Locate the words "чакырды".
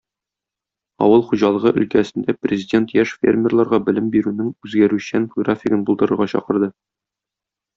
6.35-6.73